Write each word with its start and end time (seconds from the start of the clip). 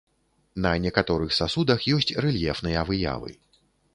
На 0.65 0.71
некаторых 0.85 1.35
сасудах 1.41 1.85
ёсць 1.97 2.11
рэльефныя 2.27 2.87
выявы. 2.91 3.31